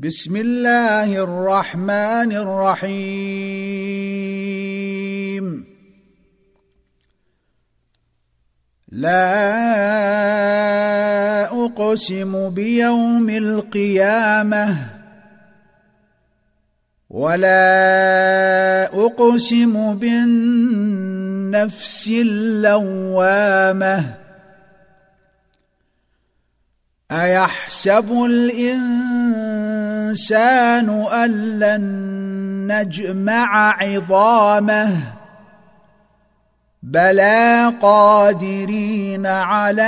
بسم 0.00 0.36
الله 0.36 1.12
الرحمن 1.12 2.32
الرحيم. 2.32 3.04
لا 8.88 9.44
أقسم 11.64 12.50
بيوم 12.50 13.30
القيامة 13.30 14.76
ولا 17.10 18.90
أقسم 19.04 19.94
بالنفس 19.94 22.08
اللوامة. 22.08 24.14
أيحسب 27.10 28.24
الإنسان 28.24 29.89
أن 31.12 31.58
لن 31.58 31.82
نجمع 32.72 33.76
عظامه 33.82 34.90
بلى 36.82 37.72
قادرين 37.82 39.26
على 39.26 39.82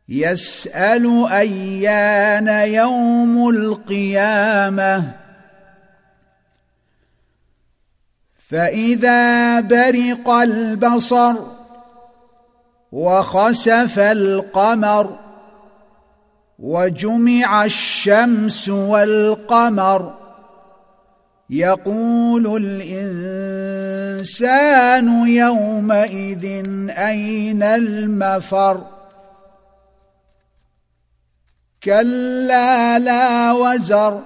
يسأل 0.10 1.28
أيان 1.32 2.48
يوم 2.68 3.50
القيامة. 3.50 5.24
فإذا 8.50 9.60
برق 9.60 10.30
البصر 10.30 11.34
وخسف 12.92 14.00
القمر 14.00 15.20
وجمع 16.60 17.66
الشمس 17.66 18.70
والقمر 18.70 20.14
يقول 21.50 22.64
الإنسان 24.16 25.28
يومئذ 25.28 26.46
أين 26.90 27.64
المفر؟ 27.64 28.93
كلا 31.84 33.00
لا 33.00 33.52
وزر 33.52 34.22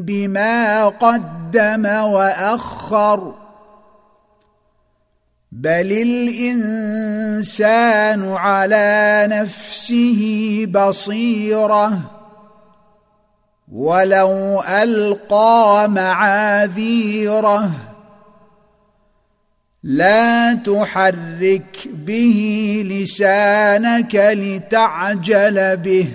بما 0.04 0.86
قدم 0.88 1.86
وأخر. 1.86 3.43
بل 5.56 5.92
الانسان 6.82 7.54
على 8.34 9.28
نفسه 9.30 10.22
بصيره 10.72 12.00
ولو 13.72 14.64
القى 14.64 15.88
معاذيره 15.90 17.72
لا 19.84 20.54
تحرك 20.54 21.88
به 21.94 22.82
لسانك 22.90 24.16
لتعجل 24.16 25.78
به 25.78 26.08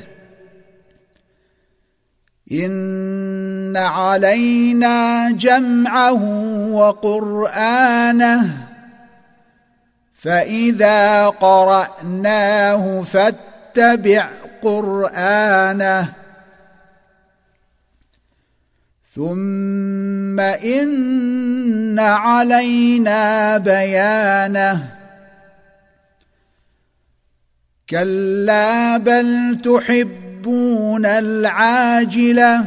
ان 2.52 3.76
علينا 3.76 5.30
جمعه 5.30 6.22
وقرانه 6.70 8.67
فاذا 10.18 11.28
قراناه 11.28 13.02
فاتبع 13.02 14.28
قرانه 14.62 16.12
ثم 19.14 20.40
ان 20.40 21.98
علينا 21.98 23.58
بيانه 23.58 24.88
كلا 27.90 28.96
بل 28.96 29.58
تحبون 29.64 31.06
العاجله 31.06 32.66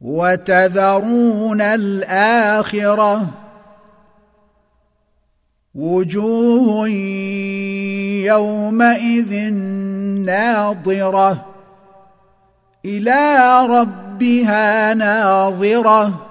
وتذرون 0.00 1.60
الاخره 1.60 3.41
وجوه 5.74 6.88
يومئذ 8.28 9.32
ناظرة 10.24 11.46
إلى 12.84 13.66
ربها 13.66 14.94
ناظرة 14.94 16.26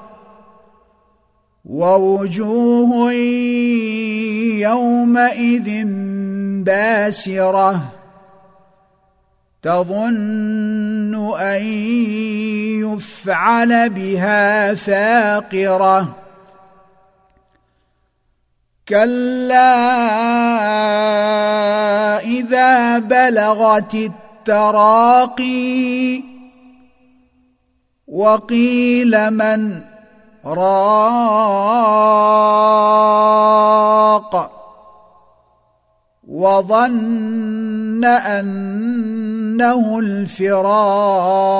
ووجوه 1.65 3.11
يومئذ 4.61 5.85
باسرة 6.63 7.81
تظن 9.61 11.39
أن 11.39 11.63
يفعل 12.81 13.89
بها 13.89 14.73
فاقرة 14.73 16.20
كلا 18.91 19.71
اذا 22.19 22.99
بلغت 22.99 23.95
التراقي 23.95 26.23
وقيل 28.07 29.31
من 29.31 29.81
راق 30.45 31.81
وظن 36.27 38.05
انه 38.05 39.99
الفراق 39.99 41.51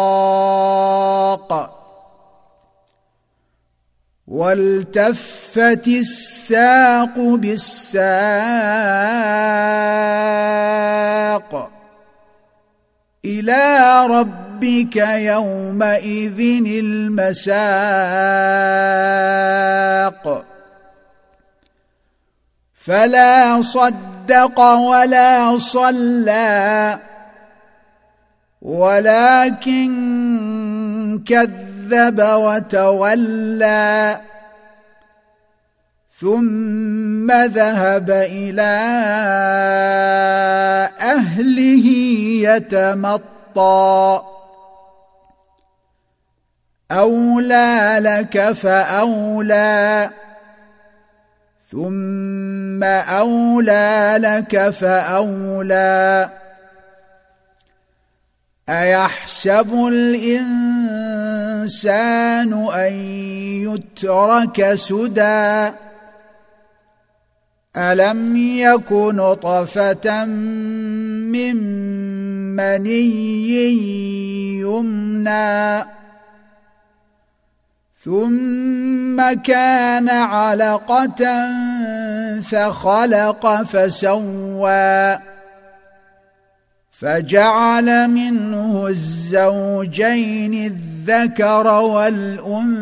والتفت 4.32 5.88
الساق 5.88 7.20
بالساق 7.20 8.02
إلى 13.26 14.08
ربك 14.08 14.96
يومئذ 14.96 16.40
المساق. 16.80 17.52
فلا 22.76 23.62
صدق 23.62 24.60
ولا 24.60 25.58
صلى 25.58 27.00
ولكن 28.62 29.92
كذب 31.28 31.71
كذب 31.92 32.20
وتولى. 32.20 34.18
ثم 36.20 37.32
ذهب 37.32 38.10
إلى 38.10 38.62
أهله 41.02 41.88
يتمطى. 42.50 44.22
أولى 46.92 47.98
لك 48.00 48.52
فأولى. 48.52 50.10
ثم 51.72 52.84
أولى 52.84 54.16
لك 54.18 54.70
فأولى. 54.70 56.30
أيحسب 58.70 59.88
الإنسان 59.88 60.70
أن 62.74 62.94
يترك 63.68 64.74
سدى؟ 64.74 65.72
ألم 67.78 68.38
يك 68.38 68.92
نطفة 68.92 70.26
من 70.26 71.56
مني 72.56 73.12
يمنى؟ 74.60 75.86
ثم 78.04 79.34
كان 79.34 80.10
علقة 80.10 81.50
فخلق 82.42 83.64
فسوى. 83.64 85.31
فجعل 87.02 88.08
منه 88.08 88.88
الزوجين 88.88 90.54
الذكر 90.54 91.68
والأنثى. 91.68 92.82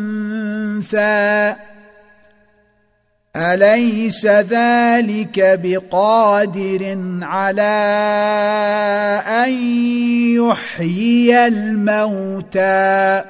أليس 3.36 4.26
ذلك 4.26 5.60
بقادر 5.62 6.98
على 7.22 7.62
أن 9.26 9.50
يحيي 10.36 11.46
الموتى؟ 11.46 13.24